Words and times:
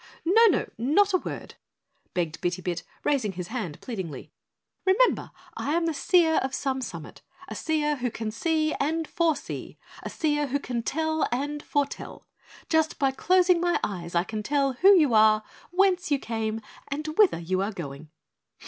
"No, 0.25 0.43
no, 0.47 0.67
not 0.79 1.13
a 1.13 1.19
word," 1.19 1.53
begged 2.15 2.41
Bitty 2.41 2.63
Bit, 2.63 2.81
raising 3.03 3.33
his 3.33 3.49
hand 3.49 3.79
pleadingly. 3.81 4.31
"Remember, 4.83 5.29
I 5.55 5.75
am 5.75 5.85
the 5.85 5.93
Seer 5.93 6.37
of 6.37 6.55
Some 6.55 6.81
Summit, 6.81 7.21
a 7.47 7.53
seer 7.53 7.97
who 7.97 8.09
can 8.09 8.31
see 8.31 8.73
and 8.79 9.07
foresee; 9.07 9.77
a 10.01 10.09
seer 10.09 10.47
who 10.47 10.57
can 10.57 10.81
tell 10.81 11.27
and 11.31 11.61
foretell. 11.61 12.25
Just 12.67 12.97
by 12.97 13.11
closing 13.11 13.61
my 13.61 13.79
eyes 13.83 14.15
I 14.15 14.23
can 14.23 14.41
tell 14.41 14.73
who 14.73 14.87
you 14.97 15.13
are, 15.13 15.43
whence 15.69 16.09
you 16.09 16.17
came, 16.17 16.61
and 16.87 17.05
whither 17.19 17.37
you 17.37 17.61
are 17.61 17.71
going." 17.71 18.09